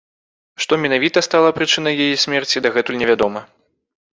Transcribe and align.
Што 0.63 0.73
менавіта 0.85 1.23
стала 1.27 1.49
прычынай 1.57 1.99
яе 2.07 2.17
смерці, 2.25 2.65
дагэтуль 2.69 2.99
не 3.03 3.11
вядома. 3.11 3.39